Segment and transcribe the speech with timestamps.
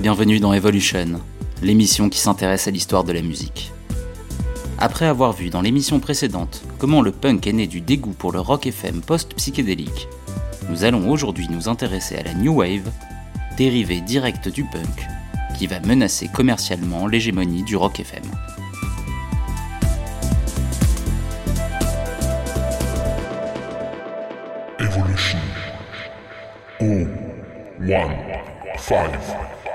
[0.00, 1.20] Bienvenue dans Evolution,
[1.62, 3.72] l'émission qui s'intéresse à l'histoire de la musique.
[4.78, 8.40] Après avoir vu dans l'émission précédente comment le punk est né du dégoût pour le
[8.40, 10.06] rock FM post-psychédélique,
[10.68, 12.90] nous allons aujourd'hui nous intéresser à la New Wave,
[13.56, 15.06] dérivée directe du punk,
[15.58, 18.24] qui va menacer commercialement l'hégémonie du rock FM.
[24.78, 25.38] Evolution.
[26.80, 27.06] Oh,
[27.80, 28.14] one,
[28.78, 29.65] five.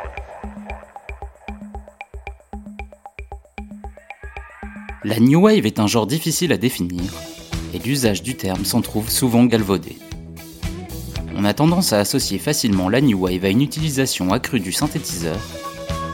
[5.03, 7.11] La New Wave est un genre difficile à définir,
[7.73, 9.97] et l'usage du terme s'en trouve souvent galvaudé.
[11.35, 15.39] On a tendance à associer facilement la New Wave à une utilisation accrue du synthétiseur,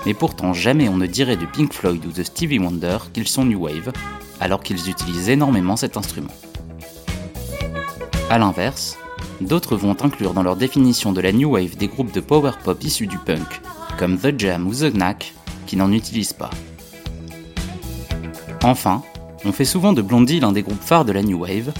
[0.06, 3.44] mais pourtant jamais on ne dirait de Pink Floyd ou de Stevie Wonder qu'ils sont
[3.44, 3.92] New Wave,
[4.40, 6.32] alors qu'ils utilisent énormément cet instrument.
[8.30, 8.98] A l'inverse,
[9.42, 12.82] d'autres vont inclure dans leur définition de la New Wave des groupes de power pop
[12.86, 13.60] issus du punk,
[14.00, 15.34] comme The Jam ou The Knack,
[15.66, 16.52] qui n'en utilisent pas.
[18.64, 19.04] Enfin,
[19.46, 21.72] on fait souvent de Blondie l'un des groupes phares de la New Wave,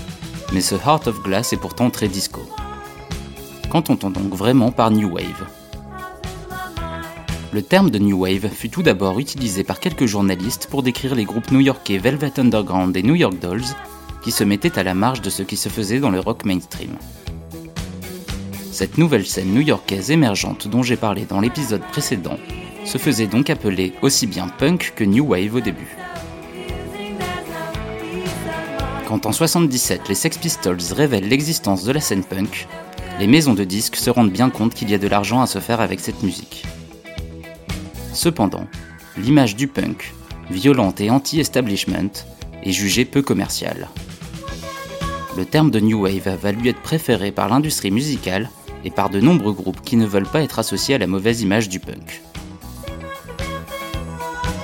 [0.54, 2.42] mais ce Heart of Glass est pourtant très disco.
[3.70, 5.48] Qu'entend-on donc vraiment par New Wave?
[7.52, 11.26] Le terme de New Wave fut tout d'abord utilisé par quelques journalistes pour décrire les
[11.26, 13.76] groupes new-yorkais Velvet Underground et New York Dolls,
[14.22, 16.96] qui se mettaient à la marge de ce qui se faisait dans le rock mainstream.
[18.72, 22.38] Cette nouvelle scène new-yorkaise émergente dont j'ai parlé dans l'épisode précédent
[22.86, 25.98] se faisait donc appeler aussi bien punk que new wave au début.
[29.08, 32.68] Quand en 77 les Sex Pistols révèlent l'existence de la scène punk,
[33.22, 35.60] les maisons de disques se rendent bien compte qu'il y a de l'argent à se
[35.60, 36.66] faire avec cette musique.
[38.12, 38.68] Cependant,
[39.18, 40.14] l'image du punk,
[40.52, 42.12] violente et anti-establishment,
[42.64, 43.88] est jugée peu commerciale.
[45.38, 48.50] Le terme de New Wave va lui être préféré par l'industrie musicale
[48.84, 51.70] et par de nombreux groupes qui ne veulent pas être associés à la mauvaise image
[51.70, 52.22] du punk.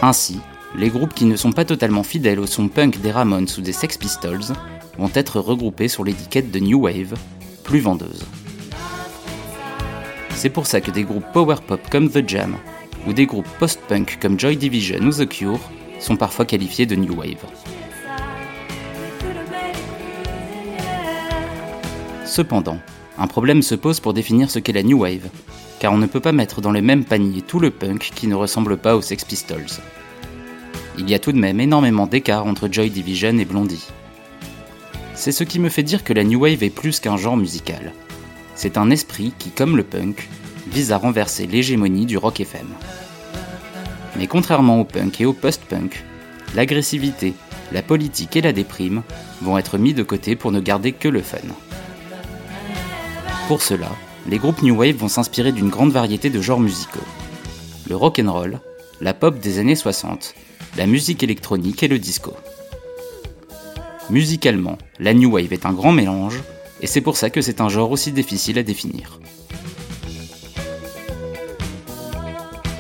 [0.01, 0.41] Ainsi,
[0.75, 3.73] les groupes qui ne sont pas totalement fidèles au son punk des Ramones ou des
[3.73, 4.53] Sex Pistols
[4.97, 7.13] vont être regroupés sur l'étiquette de New Wave,
[7.63, 8.25] plus vendeuse.
[10.31, 12.57] C'est pour ça que des groupes power pop comme The Jam
[13.07, 15.59] ou des groupes post-punk comme Joy Division ou The Cure
[15.99, 17.45] sont parfois qualifiés de New Wave.
[22.25, 22.79] Cependant,
[23.19, 25.29] un problème se pose pour définir ce qu'est la New Wave,
[25.79, 28.35] car on ne peut pas mettre dans le même panier tout le punk qui ne
[28.35, 29.67] ressemble pas aux Sex Pistols.
[30.99, 33.87] Il y a tout de même énormément d'écart entre Joy Division et Blondie.
[35.15, 37.93] C'est ce qui me fait dire que la New Wave est plus qu'un genre musical.
[38.55, 40.29] C'est un esprit qui, comme le punk,
[40.67, 42.67] vise à renverser l'hégémonie du rock FM.
[44.17, 46.03] Mais contrairement au punk et au post-punk,
[46.55, 47.33] l'agressivité,
[47.71, 49.01] la politique et la déprime
[49.41, 51.39] vont être mis de côté pour ne garder que le fun.
[53.47, 53.89] Pour cela,
[54.29, 56.99] les groupes New Wave vont s'inspirer d'une grande variété de genres musicaux.
[57.89, 58.59] Le rock and roll,
[59.01, 60.35] la pop des années 60,
[60.75, 62.33] la musique électronique et le disco.
[64.09, 66.41] Musicalement, la New Wave est un grand mélange,
[66.81, 69.19] et c'est pour ça que c'est un genre aussi difficile à définir.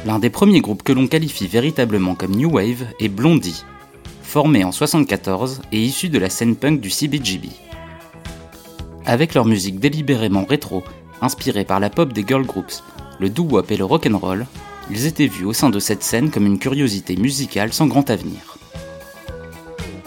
[0.05, 3.63] L'un des premiers groupes que l'on qualifie véritablement comme New Wave est Blondie,
[4.21, 7.49] formé en 74 et issu de la scène punk du CBGB.
[9.05, 10.83] Avec leur musique délibérément rétro,
[11.21, 12.83] inspirée par la pop des girl groups,
[13.19, 14.47] le doo-wop et le rock'n'roll,
[14.89, 18.57] ils étaient vus au sein de cette scène comme une curiosité musicale sans grand avenir.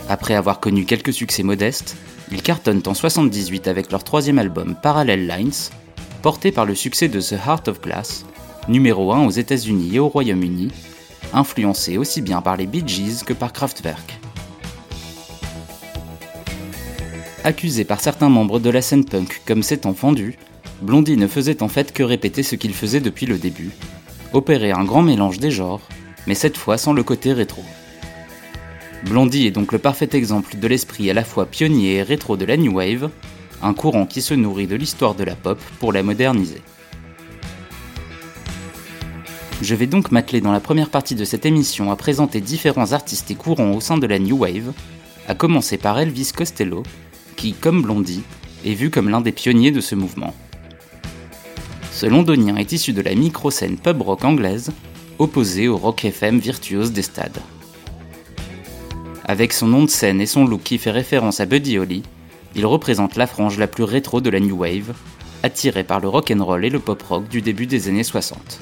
[0.09, 1.97] Après avoir connu quelques succès modestes,
[2.31, 5.71] ils cartonnent en 78 avec leur troisième album Parallel Lines,
[6.23, 8.25] porté par le succès de The Heart of Glass,
[8.69, 10.71] numéro 1 aux États-Unis et au Royaume-Uni,
[11.33, 14.21] influencé aussi bien par les Bee Gees que par Kraftwerk.
[17.45, 20.37] Accusé par certains membres de la scène punk comme s'étant fendu,
[20.83, 23.71] Blondie ne faisait en fait que répéter ce qu'il faisait depuis le début,
[24.37, 25.81] opérer un grand mélange des genres,
[26.27, 27.65] mais cette fois sans le côté rétro.
[29.05, 32.45] Blondie est donc le parfait exemple de l'esprit à la fois pionnier et rétro de
[32.45, 33.11] la New Wave,
[33.63, 36.63] un courant qui se nourrit de l'histoire de la pop pour la moderniser.
[39.63, 43.31] Je vais donc m'atteler dans la première partie de cette émission à présenter différents artistes
[43.31, 44.73] et courants au sein de la New Wave,
[45.29, 46.83] à commencer par Elvis Costello,
[47.37, 48.23] qui, comme Blondie,
[48.67, 50.35] est vu comme l'un des pionniers de ce mouvement.
[51.97, 54.71] Ce londonien est issu de la micro-scène pub rock anglaise,
[55.19, 57.41] opposée au rock FM virtuose des stades.
[59.25, 62.03] Avec son nom de scène et son look qui fait référence à Buddy Holly,
[62.55, 64.93] il représente la frange la plus rétro de la New Wave,
[65.43, 68.61] attirée par le rock and roll et le pop rock du début des années 60.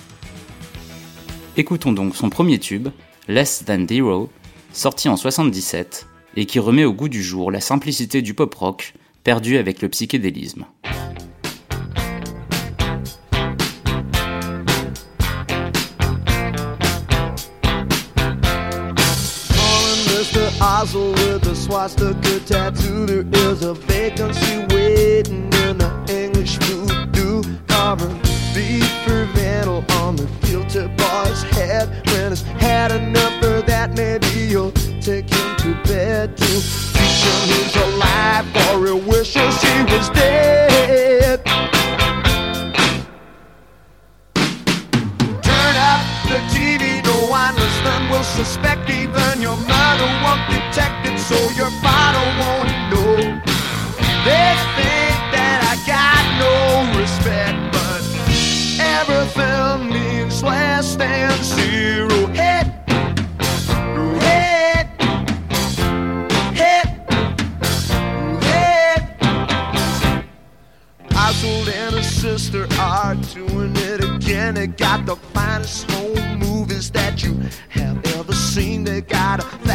[1.57, 2.87] Écoutons donc son premier tube,
[3.27, 4.31] Less Than Zero,
[4.73, 8.95] sorti en 77, et qui remet au goût du jour la simplicité du pop rock,
[9.25, 10.67] perdu avec le psychédélisme.
[20.85, 23.07] Oswald with a swastika tattoo.
[23.07, 28.09] There is a vacancy waiting in the English voodoo cover.
[28.55, 31.89] Beef fermental on the guilty boy's head.
[32.09, 37.77] When he's had enough of that, maybe you'll take him to bed to teach he's
[37.77, 40.74] alive, or he wishes he was dead.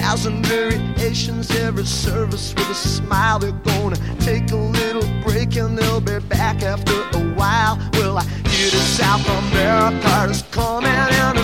[0.09, 3.37] Thousand variations, every service with a smile.
[3.37, 7.77] They're gonna take a little break and they'll be back after a while.
[7.93, 11.38] Well, I hear that South America is coming in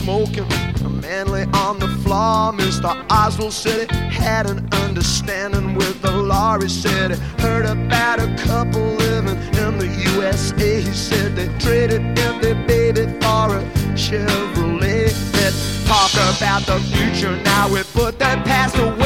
[0.00, 0.46] smoking.
[0.84, 2.52] A manly on the floor.
[2.52, 2.90] Mr.
[3.10, 6.58] Oswald said it had an understanding with the law.
[6.58, 10.80] He said he heard about a couple living in the USA.
[10.80, 13.62] He said they traded in their baby for a
[13.94, 15.12] Chevrolet.
[15.38, 17.72] Let's talk about the future now.
[17.72, 18.99] We put that past away.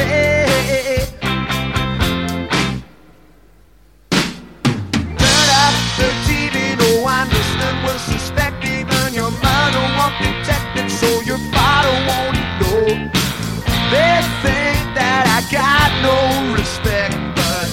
[16.05, 17.67] No respect, but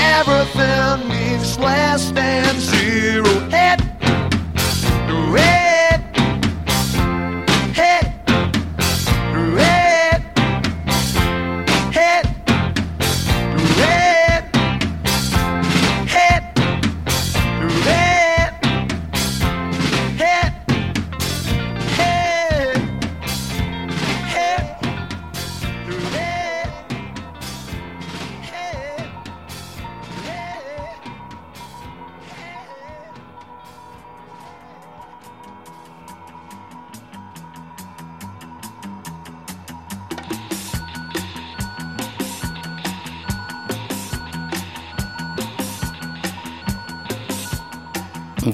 [0.00, 3.41] everything means less than zero.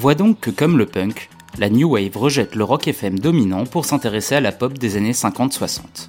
[0.09, 3.85] Voit donc que comme le punk, la New Wave rejette le rock FM dominant pour
[3.85, 6.09] s'intéresser à la pop des années 50-60.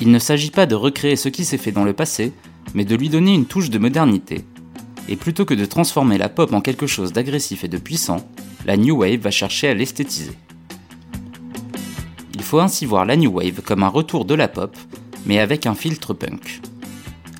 [0.00, 2.32] Il ne s'agit pas de recréer ce qui s'est fait dans le passé,
[2.74, 4.44] mais de lui donner une touche de modernité.
[5.08, 8.28] Et plutôt que de transformer la pop en quelque chose d'agressif et de puissant,
[8.66, 10.32] la New Wave va chercher à l'esthétiser.
[12.34, 14.76] Il faut ainsi voir la New Wave comme un retour de la pop,
[15.26, 16.60] mais avec un filtre punk.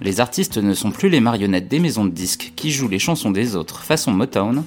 [0.00, 3.32] Les artistes ne sont plus les marionnettes des maisons de disques qui jouent les chansons
[3.32, 4.62] des autres façon Motown,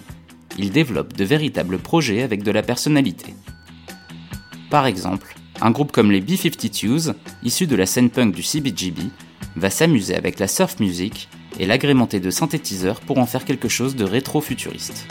[0.58, 3.34] ils développent de véritables projets avec de la personnalité.
[4.70, 9.02] Par exemple, un groupe comme les B-52s, issus de la scène punk du CBGB,
[9.56, 13.96] va s'amuser avec la surf music et l'agrémenter de synthétiseurs pour en faire quelque chose
[13.96, 15.08] de rétro-futuriste.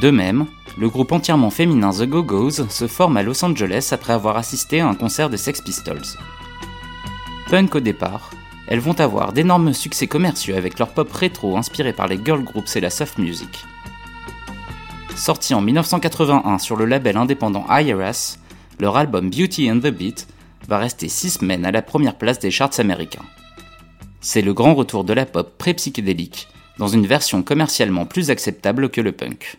[0.00, 0.46] De même,
[0.78, 4.88] le groupe entièrement féminin The Go-Go's se forme à Los Angeles après avoir assisté à
[4.88, 6.16] un concert de Sex Pistols.
[7.50, 8.30] Punk au départ,
[8.66, 12.76] elles vont avoir d'énormes succès commerciaux avec leur pop rétro inspiré par les girl groups
[12.76, 13.64] et la soft music.
[15.16, 18.38] Sorti en 1981 sur le label indépendant IRS,
[18.78, 20.28] leur album Beauty and the Beat
[20.66, 23.26] va rester 6 semaines à la première place des charts américains.
[24.22, 29.02] C'est le grand retour de la pop pré-psychédélique, dans une version commercialement plus acceptable que
[29.02, 29.58] le punk.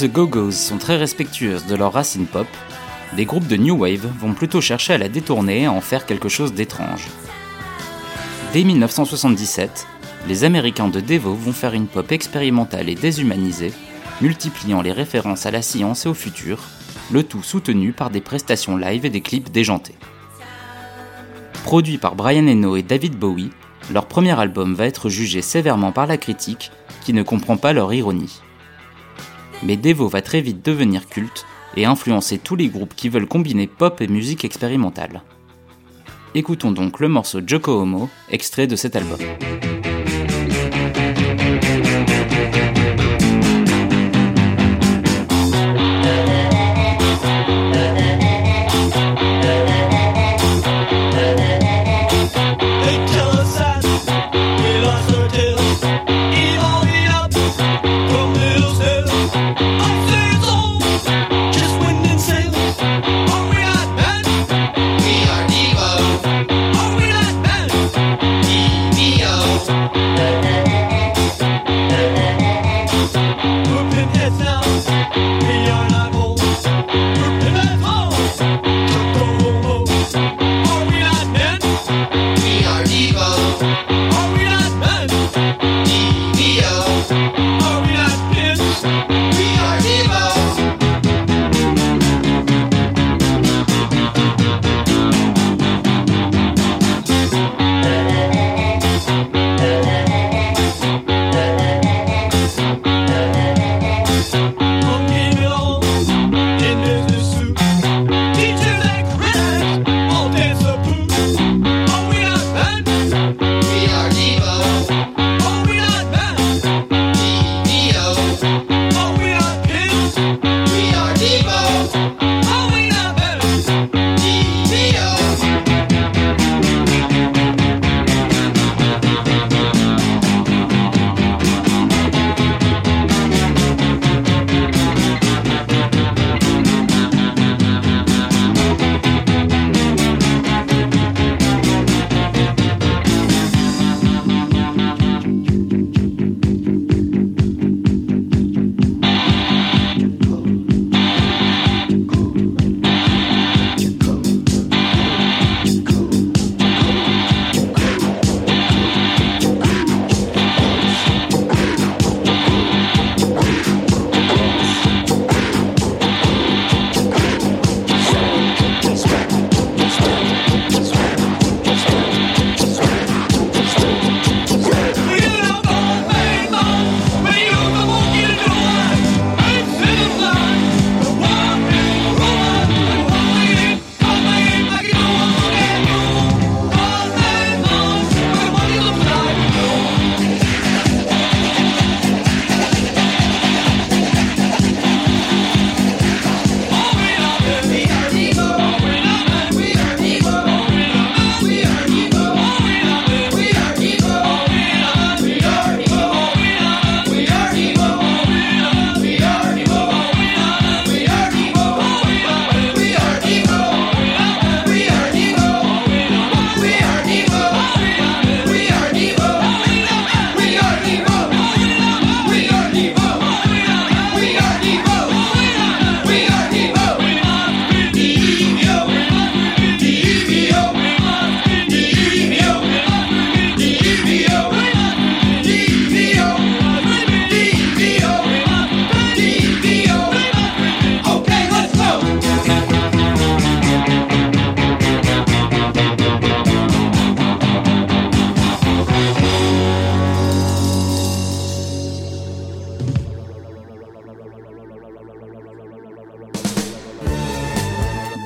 [0.00, 2.46] the Go-Go's sont très respectueuses de leurs racines pop,
[3.16, 6.06] des groupes de New Wave vont plutôt chercher à la détourner et à en faire
[6.06, 7.06] quelque chose d'étrange.
[8.54, 9.86] Dès 1977,
[10.26, 13.74] les Américains de Devo vont faire une pop expérimentale et déshumanisée,
[14.22, 16.60] multipliant les références à la science et au futur,
[17.12, 19.96] le tout soutenu par des prestations live et des clips déjantés.
[21.64, 23.50] Produit par Brian Eno et David Bowie,
[23.92, 26.70] leur premier album va être jugé sévèrement par la critique
[27.04, 28.40] qui ne comprend pas leur ironie
[29.62, 33.66] mais Devo va très vite devenir culte et influencer tous les groupes qui veulent combiner
[33.66, 35.22] pop et musique expérimentale.
[36.34, 39.18] Écoutons donc le morceau Joko Homo, extrait de cet album.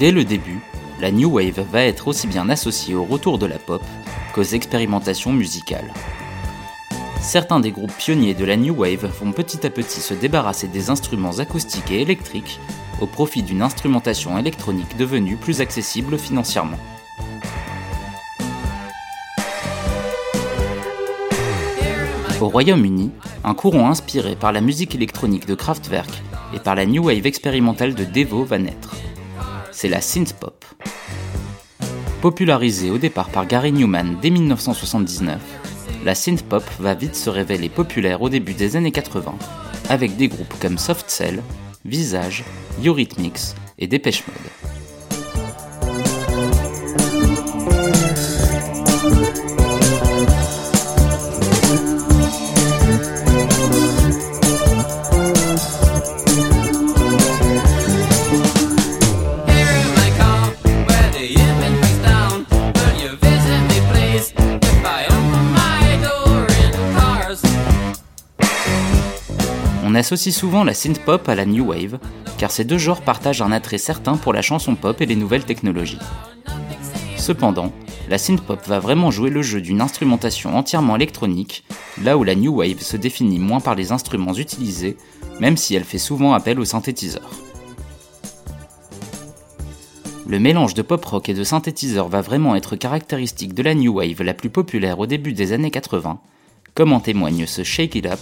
[0.05, 0.61] Dès le début,
[1.01, 3.83] la New Wave va être aussi bien associée au retour de la pop
[4.35, 5.95] qu'aux expérimentations musicales.
[7.23, 10.91] Certains des groupes pionniers de la New Wave vont petit à petit se débarrasser des
[10.91, 12.61] instruments acoustiques et électriques
[13.01, 16.79] au profit d'une instrumentation électronique devenue plus accessible financièrement.
[22.43, 23.11] Au Royaume-Uni,
[23.43, 26.11] un courant inspiré par la musique électronique de Kraftwerk
[26.53, 28.95] et par la New Wave expérimentale de Devo va naître.
[29.85, 30.65] C'est la synth-pop.
[32.23, 35.39] Popularisée au départ par Gary Newman dès 1979,
[36.07, 39.35] la synth-pop va vite se révéler populaire au début des années 80,
[39.91, 41.43] avec des groupes comme Soft Cell,
[41.85, 42.45] Visage,
[42.83, 44.39] Eurythmics et Dépêche Mode.
[69.95, 72.01] On associe souvent la synth-pop à la new wave,
[72.37, 75.45] car ces deux genres partagent un attrait certain pour la chanson pop et les nouvelles
[75.45, 76.01] technologies.
[77.17, 77.71] Cependant,
[78.09, 81.63] la synth-pop va vraiment jouer le jeu d'une instrumentation entièrement électronique,
[82.03, 84.97] là où la new wave se définit moins par les instruments utilisés,
[85.39, 87.31] même si elle fait souvent appel aux synthétiseurs.
[90.27, 93.95] Le mélange de pop rock et de synthétiseurs va vraiment être caractéristique de la new
[93.95, 96.19] wave la plus populaire au début des années 80,
[96.75, 98.19] comme en témoigne ce Shake It Up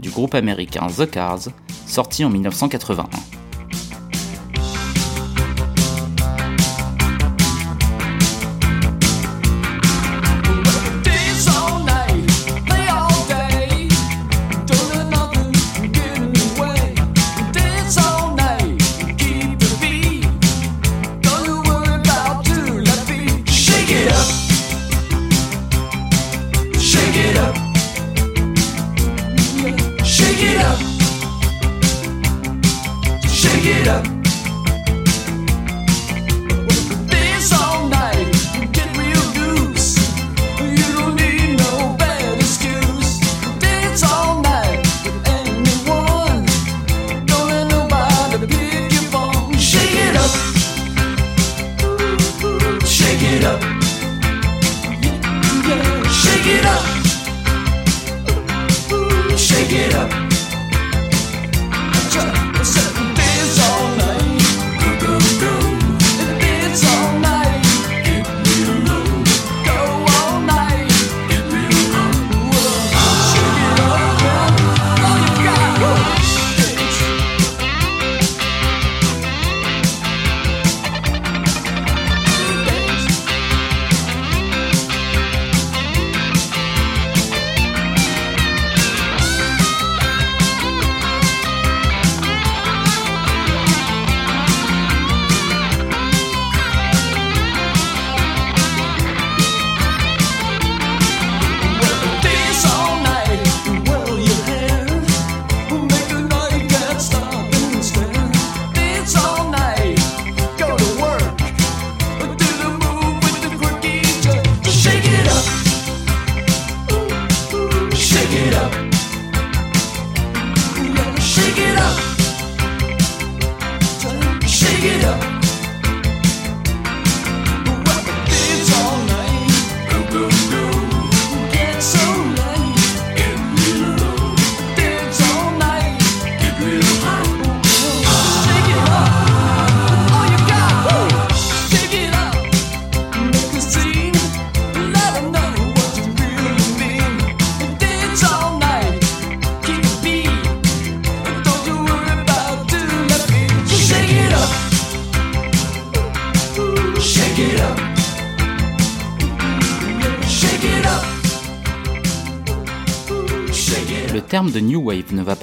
[0.00, 1.48] du groupe américain The Cars,
[1.86, 3.39] sorti en 1981.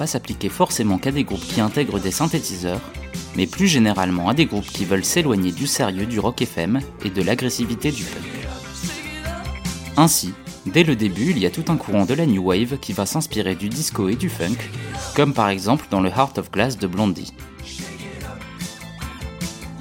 [0.08, 2.80] S'appliquer forcément qu'à des groupes qui intègrent des synthétiseurs,
[3.36, 7.10] mais plus généralement à des groupes qui veulent s'éloigner du sérieux du rock FM et
[7.10, 8.24] de l'agressivité du punk.
[9.96, 10.32] Ainsi,
[10.66, 13.06] dès le début, il y a tout un courant de la New Wave qui va
[13.06, 14.58] s'inspirer du disco et du funk,
[15.14, 17.32] comme par exemple dans le Heart of Glass de Blondie.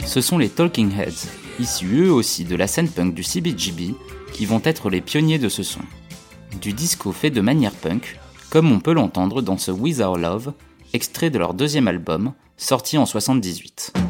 [0.06, 1.28] Ce sont les Talking Heads,
[1.60, 3.96] issus eux aussi de la scène punk du CBGB,
[4.34, 5.82] qui vont être les pionniers de ce son.
[6.62, 10.54] Du disco fait de manière punk, comme on peut l'entendre dans ce With Our Love,
[10.94, 14.07] extrait de leur deuxième album, sorti en 78.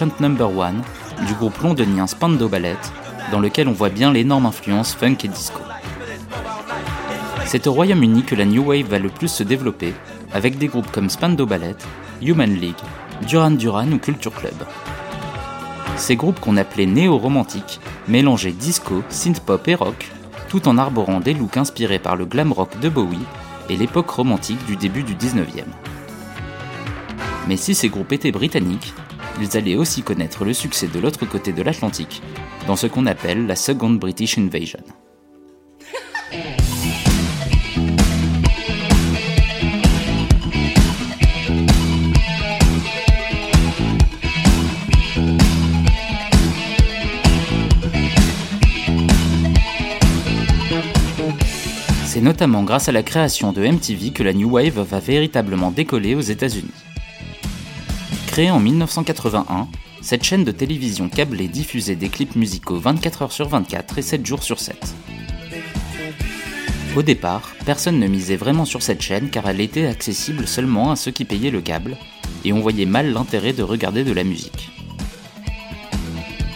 [0.00, 0.80] Chant number one
[1.26, 2.78] du groupe londonien Spando Ballet,
[3.30, 5.60] dans lequel on voit bien l'énorme influence funk et disco.
[7.44, 9.92] C'est au Royaume-Uni que la New Wave va le plus se développer,
[10.32, 11.76] avec des groupes comme Spando Ballet,
[12.22, 12.80] Human League,
[13.28, 14.54] Duran Duran ou Culture Club.
[15.96, 20.08] Ces groupes qu'on appelait néo-romantiques mélangeaient disco, synth-pop et rock,
[20.48, 23.26] tout en arborant des looks inspirés par le glam rock de Bowie
[23.68, 25.64] et l'époque romantique du début du 19e.
[27.48, 28.94] Mais si ces groupes étaient britanniques,
[29.40, 32.22] ils allaient aussi connaître le succès de l'autre côté de l'Atlantique,
[32.66, 34.80] dans ce qu'on appelle la Second British Invasion.
[52.04, 56.14] C'est notamment grâce à la création de MTV que la New Wave va véritablement décoller
[56.14, 56.68] aux États-Unis.
[58.40, 59.68] Créée en 1981,
[60.00, 64.24] cette chaîne de télévision câblée diffusait des clips musicaux 24 heures sur 24 et 7
[64.24, 64.94] jours sur 7.
[66.96, 70.96] Au départ, personne ne misait vraiment sur cette chaîne car elle était accessible seulement à
[70.96, 71.98] ceux qui payaient le câble,
[72.46, 74.70] et on voyait mal l'intérêt de regarder de la musique.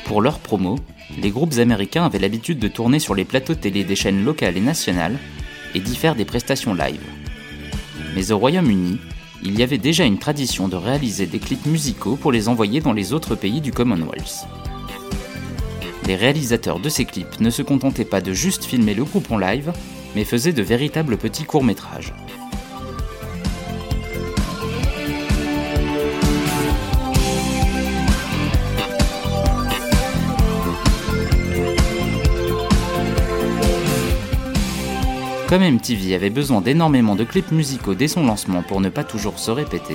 [0.06, 0.78] Pour leur promo,
[1.20, 4.62] les groupes américains avaient l'habitude de tourner sur les plateaux télé des chaînes locales et
[4.62, 5.18] nationales
[5.74, 7.04] et d'y faire des prestations live.
[8.14, 9.00] Mais au Royaume-Uni,
[9.42, 12.92] il y avait déjà une tradition de réaliser des clips musicaux pour les envoyer dans
[12.92, 14.46] les autres pays du Commonwealth.
[16.06, 19.38] Les réalisateurs de ces clips ne se contentaient pas de juste filmer le groupe en
[19.38, 19.72] live,
[20.14, 22.12] mais faisaient de véritables petits courts-métrages.
[35.54, 39.38] Comme MTV avait besoin d'énormément de clips musicaux dès son lancement pour ne pas toujours
[39.38, 39.94] se répéter,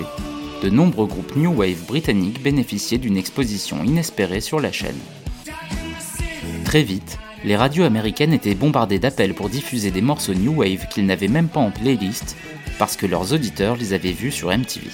[0.63, 4.95] de nombreux groupes New Wave britanniques bénéficiaient d'une exposition inespérée sur la chaîne.
[6.63, 11.05] Très vite, les radios américaines étaient bombardées d'appels pour diffuser des morceaux New Wave qu'ils
[11.05, 12.37] n'avaient même pas en playlist
[12.77, 14.87] parce que leurs auditeurs les avaient vus sur MTV.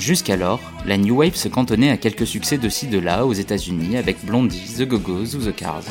[0.00, 3.98] Jusqu'alors, la New Wave se cantonnait à quelques succès de ci de là aux États-Unis
[3.98, 5.82] avec Blondie, The Go-Go's ou The Cars.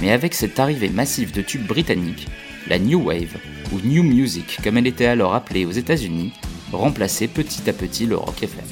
[0.00, 2.26] Mais avec cette arrivée massive de tubes britanniques,
[2.66, 3.36] la New Wave,
[3.72, 6.32] ou New Music comme elle était alors appelée aux États-Unis,
[6.72, 8.64] remplaçait petit à petit le rock FM.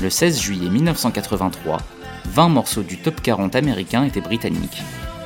[0.00, 1.78] Le 16 juillet 1983,
[2.26, 4.80] 20 morceaux du top 40 américain étaient britanniques,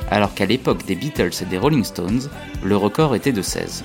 [0.09, 2.27] alors qu'à l'époque des Beatles et des Rolling Stones,
[2.63, 3.83] le record était de 16.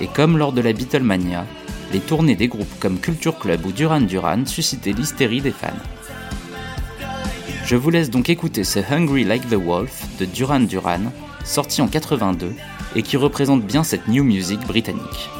[0.00, 1.46] Et comme lors de la Beatlemania,
[1.92, 5.68] les tournées des groupes comme Culture Club ou Duran Duran suscitaient l'hystérie des fans.
[7.64, 11.12] Je vous laisse donc écouter ce Hungry Like the Wolf de Duran Duran,
[11.44, 12.52] sorti en 82
[12.96, 15.30] et qui représente bien cette new music britannique.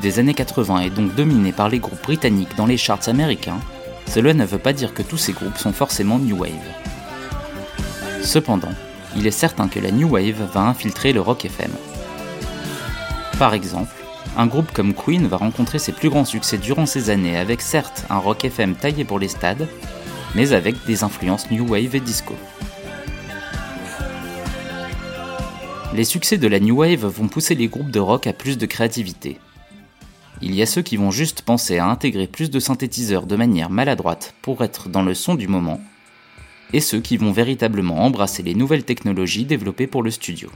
[0.00, 3.60] Des années 80 est donc dominé par les groupes britanniques dans les charts américains,
[4.06, 6.50] cela ne veut pas dire que tous ces groupes sont forcément New Wave.
[8.22, 8.72] Cependant,
[9.16, 11.70] il est certain que la New Wave va infiltrer le rock FM.
[13.38, 13.92] Par exemple,
[14.36, 18.04] un groupe comme Queen va rencontrer ses plus grands succès durant ces années avec certes
[18.10, 19.68] un rock FM taillé pour les stades,
[20.34, 22.34] mais avec des influences New Wave et disco.
[25.92, 28.66] Les succès de la New Wave vont pousser les groupes de rock à plus de
[28.66, 29.38] créativité.
[30.42, 33.68] Il y a ceux qui vont juste penser à intégrer plus de synthétiseurs de manière
[33.68, 35.80] maladroite pour être dans le son du moment,
[36.72, 40.50] et ceux qui vont véritablement embrasser les nouvelles technologies développées pour le studio.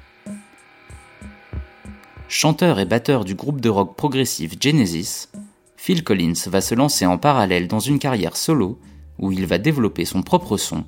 [2.29, 5.29] Chanteur et batteur du groupe de rock progressif Genesis,
[5.77, 8.79] Phil Collins va se lancer en parallèle dans une carrière solo
[9.19, 10.85] où il va développer son propre son,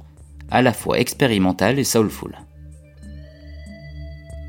[0.51, 2.38] à la fois expérimental et soulful.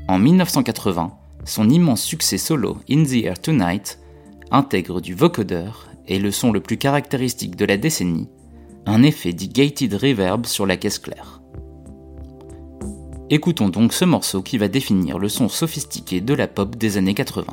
[0.08, 1.12] En 1980,
[1.44, 3.98] son immense succès solo In the Air Tonight
[4.50, 8.28] intègre du vocodeur et le son le plus caractéristique de la décennie,
[8.86, 11.42] un effet dit gated reverb sur la caisse claire.
[13.30, 17.14] Écoutons donc ce morceau qui va définir le son sophistiqué de la pop des années
[17.14, 17.44] 80.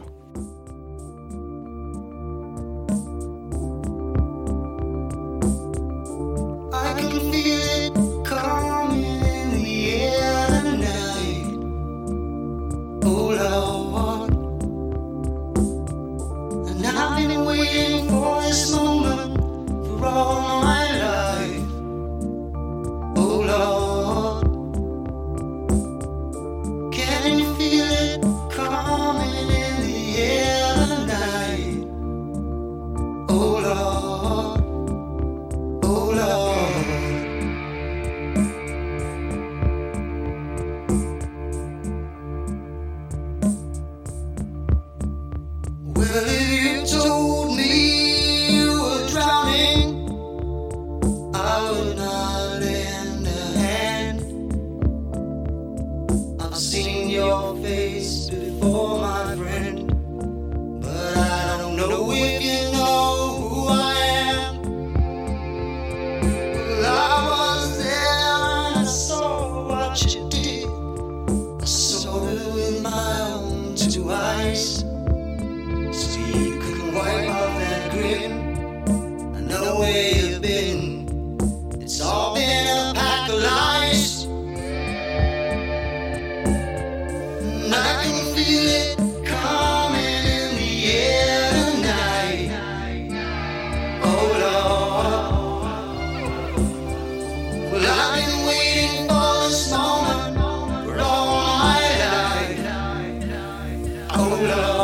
[104.17, 104.74] Oh, no.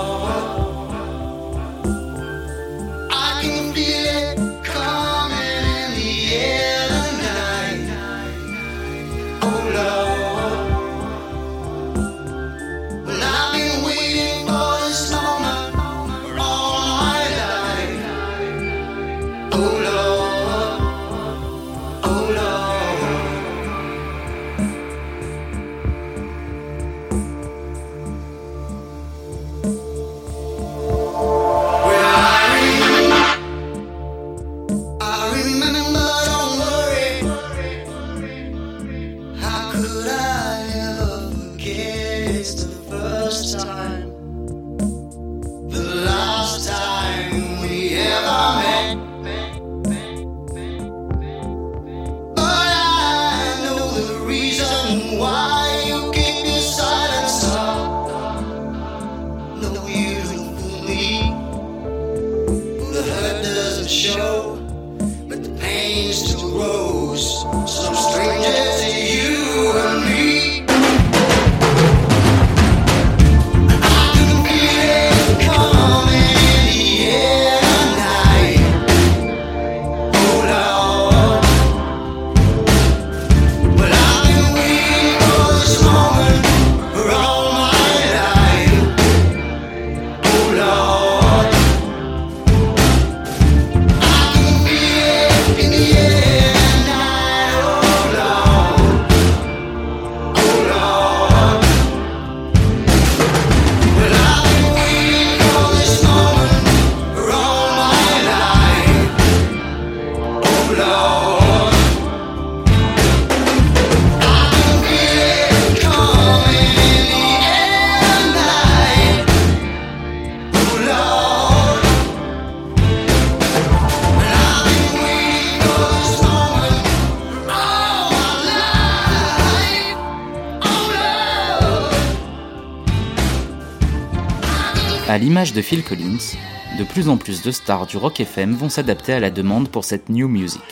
[135.12, 136.38] À l'image de Phil Collins,
[136.80, 139.84] de plus en plus de stars du rock FM vont s'adapter à la demande pour
[139.84, 140.64] cette new music.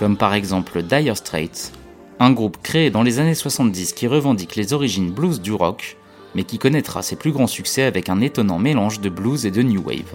[0.00, 1.70] Comme par exemple Dire Straits,
[2.18, 5.96] un groupe créé dans les années 70 qui revendique les origines blues du rock,
[6.34, 9.62] mais qui connaîtra ses plus grands succès avec un étonnant mélange de blues et de
[9.62, 10.12] new wave.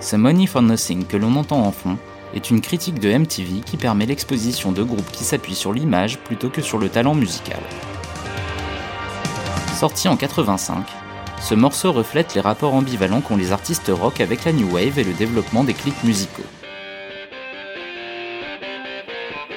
[0.00, 1.98] Ce Money for Nothing que l'on entend en fond
[2.34, 6.48] est une critique de MTV qui permet l'exposition de groupes qui s'appuient sur l'image plutôt
[6.48, 7.60] que sur le talent musical.
[9.74, 10.84] Sorti en 85,
[11.40, 15.04] ce morceau reflète les rapports ambivalents qu'ont les artistes rock avec la new wave et
[15.04, 16.42] le développement des clips musicaux.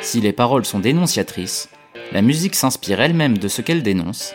[0.02, 1.70] Si les paroles sont dénonciatrices,
[2.12, 4.34] la musique s'inspire elle-même de ce qu'elle dénonce,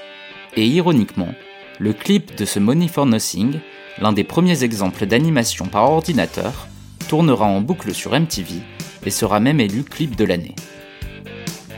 [0.57, 1.35] et ironiquement,
[1.79, 3.61] le clip de ce Money for Nothing,
[4.01, 6.69] l'un des premiers exemples d'animation par ordinateur,
[7.11, 8.61] tournera en boucle sur MTV
[9.05, 10.55] et sera même élu clip de l'année.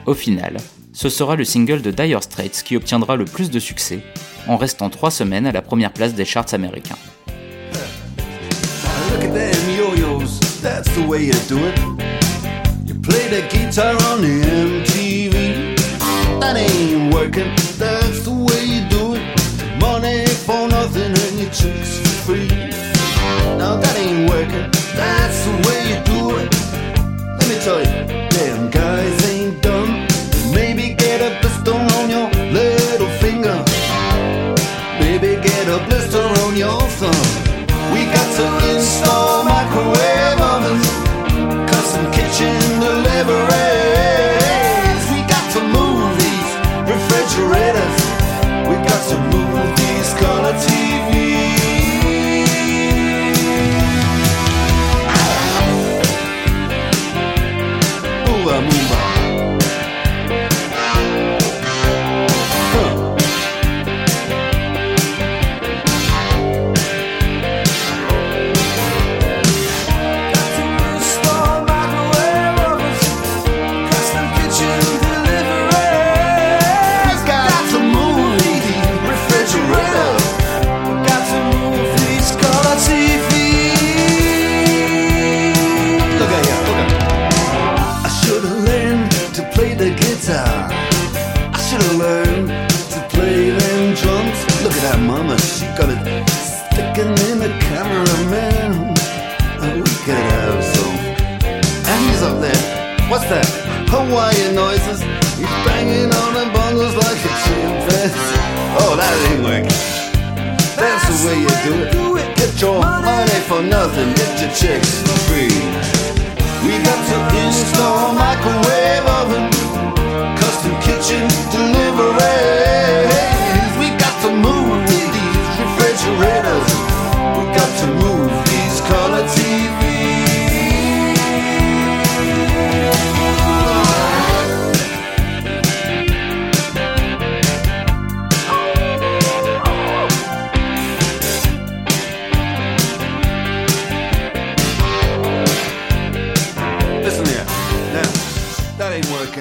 [0.04, 0.58] Au final,
[0.92, 4.00] ce sera le single de Dire Straits qui obtiendra le plus de succès,
[4.46, 6.98] en restant trois semaines à la première place des charts américains.
[24.94, 26.50] That's the way you do it.
[27.38, 29.11] Let me tell you, damn guys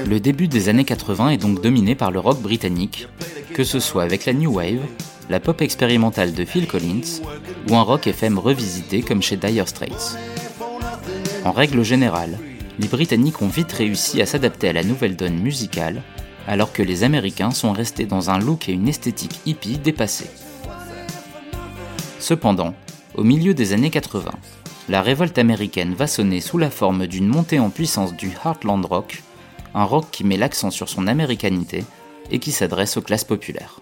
[0.05, 3.07] Le début des années 80 est donc dominé par le rock britannique,
[3.53, 4.85] que ce soit avec la new wave,
[5.29, 7.21] la pop expérimentale de Phil Collins
[7.69, 10.17] ou un rock FM revisité comme chez Dire Straits.
[11.45, 12.37] En règle générale,
[12.79, 16.01] les Britanniques ont vite réussi à s'adapter à la nouvelle donne musicale,
[16.47, 20.29] alors que les Américains sont restés dans un look et une esthétique hippie dépassés.
[22.19, 22.73] Cependant,
[23.15, 24.31] Au milieu des années 80,
[24.87, 29.21] la révolte américaine va sonner sous la forme d'une montée en puissance du Heartland Rock,
[29.73, 31.83] un rock qui met l'accent sur son américanité
[32.29, 33.79] et qui s'adresse aux classes populaires.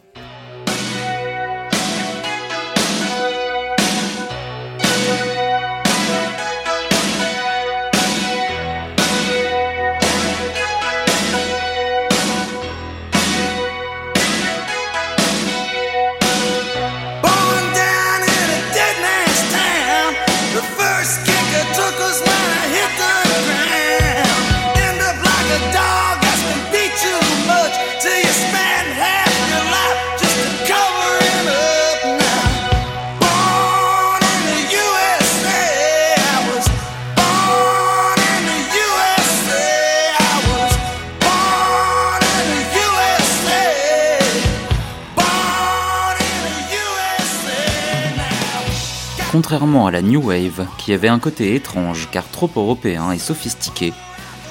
[49.50, 53.94] Contrairement à la New Wave, qui avait un côté étrange car trop européen et sophistiqué,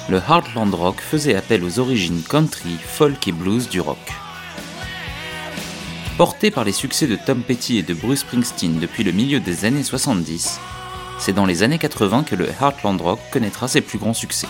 [0.09, 4.11] le Heartland Rock faisait appel aux origines country, folk et blues du rock.
[6.17, 9.63] Porté par les succès de Tom Petty et de Bruce Springsteen depuis le milieu des
[9.63, 10.59] années 70,
[11.17, 14.49] c'est dans les années 80 que le Heartland Rock connaîtra ses plus grands succès.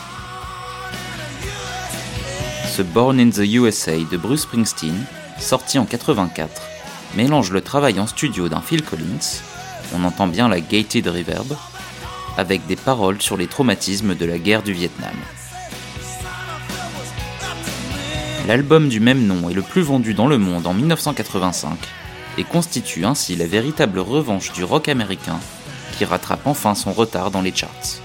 [2.65, 5.05] Ce Born in the USA de Bruce Springsteen,
[5.37, 6.49] sorti en 84,
[7.15, 9.43] mélange le travail en studio d'un Phil Collins,
[9.93, 11.55] on entend bien la gated reverb,
[12.37, 15.15] avec des paroles sur les traumatismes de la guerre du Vietnam.
[18.47, 21.77] L'album du même nom est le plus vendu dans le monde en 1985
[22.37, 25.39] et constitue ainsi la véritable revanche du rock américain
[25.97, 28.01] qui rattrape enfin son retard dans les charts.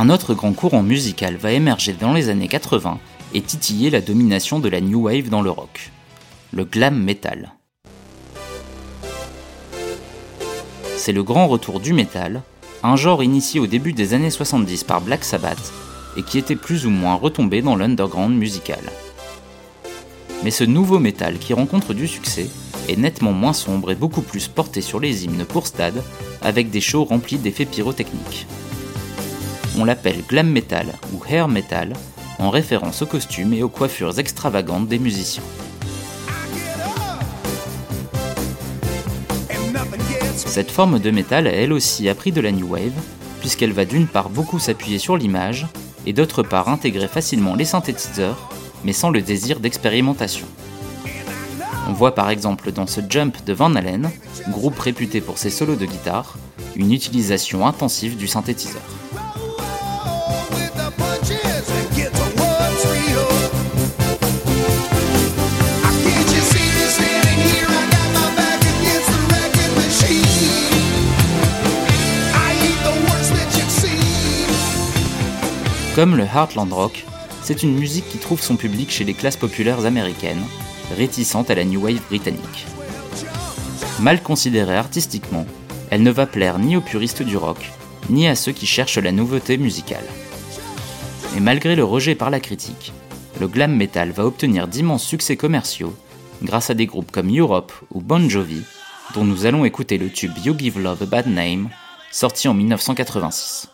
[0.00, 2.98] Un autre grand courant musical va émerger dans les années 80
[3.34, 5.90] et titiller la domination de la new wave dans le rock.
[6.54, 7.52] Le glam metal.
[10.96, 12.40] C'est le grand retour du metal,
[12.82, 15.70] un genre initié au début des années 70 par Black Sabbath
[16.16, 18.80] et qui était plus ou moins retombé dans l'underground musical.
[20.42, 22.48] Mais ce nouveau métal qui rencontre du succès
[22.88, 26.02] est nettement moins sombre et beaucoup plus porté sur les hymnes pour stade,
[26.40, 28.46] avec des shows remplis d'effets pyrotechniques
[29.78, 31.92] on l'appelle glam metal ou hair metal
[32.38, 35.42] en référence aux costumes et aux coiffures extravagantes des musiciens.
[40.34, 42.98] Cette forme de métal a elle aussi appris de la new wave,
[43.40, 45.66] puisqu'elle va d'une part beaucoup s'appuyer sur l'image,
[46.06, 48.50] et d'autre part intégrer facilement les synthétiseurs,
[48.84, 50.46] mais sans le désir d'expérimentation.
[51.88, 54.10] On voit par exemple dans ce Jump de Van Halen,
[54.48, 56.36] groupe réputé pour ses solos de guitare,
[56.74, 58.82] une utilisation intensive du synthétiseur.
[75.94, 77.04] Comme le Heartland Rock,
[77.42, 80.44] c'est une musique qui trouve son public chez les classes populaires américaines,
[80.96, 82.66] réticentes à la New Wave britannique.
[83.98, 85.46] Mal considérée artistiquement,
[85.90, 87.72] elle ne va plaire ni aux puristes du rock,
[88.08, 90.04] ni à ceux qui cherchent la nouveauté musicale.
[91.36, 92.92] et malgré le rejet par la critique,
[93.40, 95.94] le glam metal va obtenir d'immenses succès commerciaux
[96.42, 98.62] grâce à des groupes comme Europe ou Bon Jovi,
[99.14, 101.68] dont nous allons écouter le tube You Give Love a Bad Name,
[102.12, 103.69] sorti en 1986.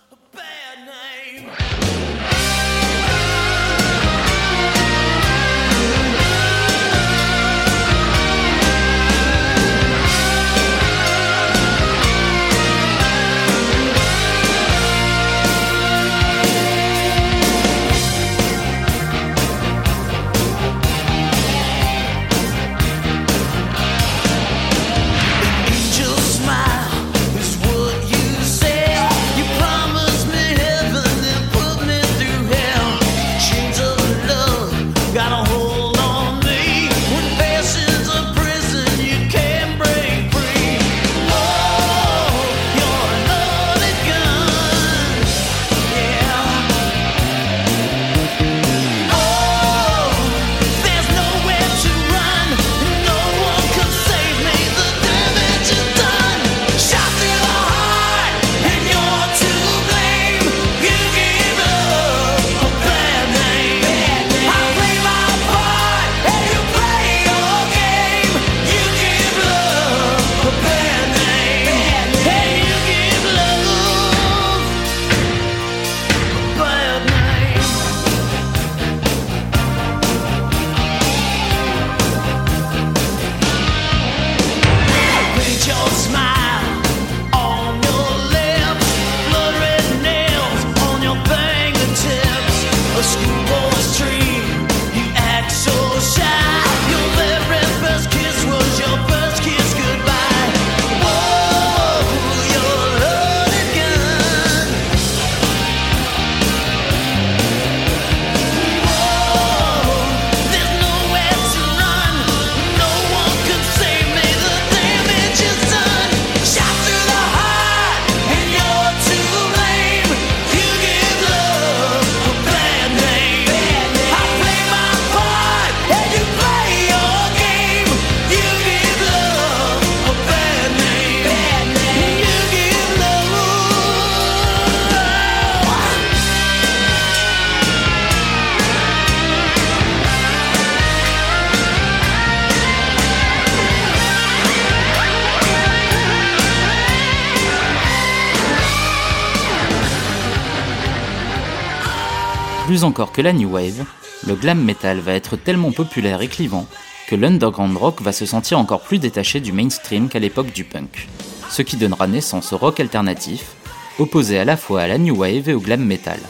[152.87, 153.85] Encore que la New Wave,
[154.27, 156.67] le glam metal va être tellement populaire et clivant
[157.09, 161.09] que l'underground rock va se sentir encore plus détaché du mainstream qu'à l'époque du punk,
[161.51, 163.57] ce qui donnera naissance au rock alternatif,
[163.99, 166.21] opposé à la fois à la New Wave et au glam metal.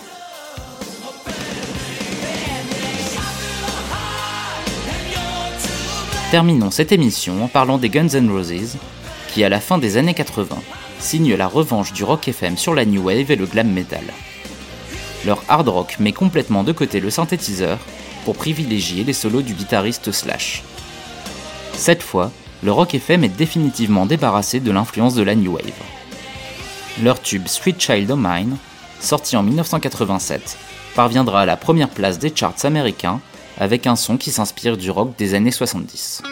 [6.31, 8.77] Terminons cette émission en parlant des Guns N' Roses,
[9.33, 10.57] qui à la fin des années 80
[10.99, 14.05] signent la revanche du rock FM sur la New Wave et le glam metal.
[15.27, 17.79] Leur hard rock met complètement de côté le synthétiseur
[18.25, 20.63] pour privilégier les solos du guitariste Slash.
[21.73, 22.31] Cette fois,
[22.63, 25.73] le rock FM est définitivement débarrassé de l'influence de la New Wave.
[27.03, 28.57] Leur tube Sweet Child O' Mine,
[29.01, 30.57] sorti en 1987,
[30.95, 33.21] parviendra à la première place des charts américains
[33.59, 36.23] avec un son qui s'inspire du rock des années 70.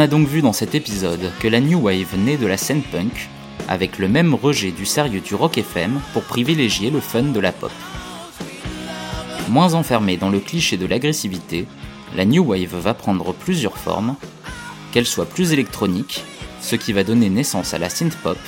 [0.00, 3.28] A donc vu dans cet épisode que la New Wave naît de la scène punk,
[3.68, 7.52] avec le même rejet du sérieux du rock FM pour privilégier le fun de la
[7.52, 7.70] pop.
[9.50, 11.66] Moins enfermée dans le cliché de l'agressivité,
[12.16, 14.16] la New Wave va prendre plusieurs formes,
[14.90, 16.24] qu'elle soit plus électronique,
[16.62, 18.38] ce qui va donner naissance à la synth pop,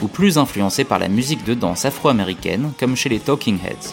[0.00, 3.92] ou plus influencée par la musique de danse afro-américaine comme chez les Talking Heads.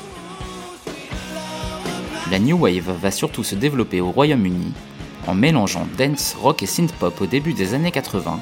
[2.32, 4.72] La New Wave va surtout se développer au Royaume-Uni
[5.28, 8.40] en mélangeant dance, rock et synth pop au début des années 80,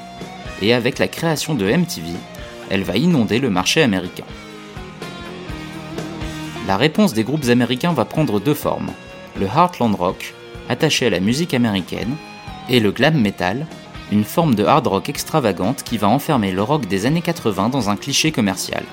[0.62, 2.08] et avec la création de MTV,
[2.70, 4.24] elle va inonder le marché américain.
[6.66, 8.92] La réponse des groupes américains va prendre deux formes,
[9.38, 10.34] le Heartland Rock,
[10.68, 12.16] attaché à la musique américaine,
[12.68, 13.66] et le glam metal,
[14.12, 17.90] une forme de hard rock extravagante qui va enfermer le rock des années 80 dans
[17.90, 18.84] un cliché commercial.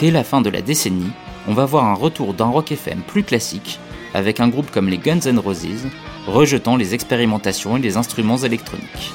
[0.00, 1.10] Dès la fin de la décennie,
[1.48, 3.78] on va voir un retour d'un rock FM plus classique,
[4.16, 5.86] avec un groupe comme les Guns N' Roses,
[6.26, 9.12] rejetant les expérimentations et les instruments électroniques.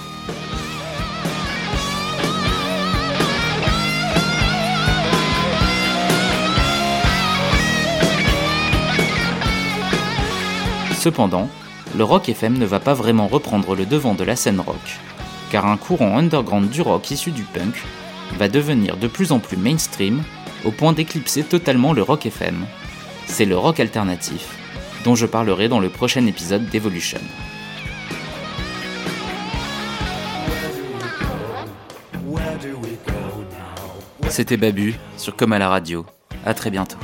[10.99, 11.49] Cependant,
[11.97, 14.99] le rock FM ne va pas vraiment reprendre le devant de la scène rock,
[15.49, 17.73] car un courant underground du rock issu du punk
[18.37, 20.21] va devenir de plus en plus mainstream
[20.63, 22.67] au point d'éclipser totalement le rock FM.
[23.25, 24.60] C'est le rock alternatif,
[25.03, 27.19] dont je parlerai dans le prochain épisode d'Evolution.
[34.29, 36.05] C'était Babu sur Comme à la radio.
[36.45, 36.97] À très bientôt.